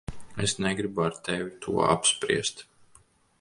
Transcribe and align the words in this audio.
Es 0.45 0.53
negribu 0.65 1.03
ar 1.07 1.19
tevi 1.27 1.53
to 1.67 1.77
apspriest. 1.97 2.65